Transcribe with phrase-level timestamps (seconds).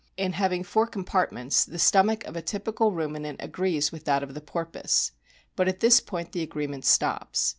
[0.17, 4.41] In having four compartments the stomach of a typical ruminant agrees with that of the
[4.41, 5.11] porpoise.
[5.55, 7.49] But at this point the agreement stops.